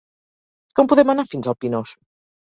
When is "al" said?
1.51-1.57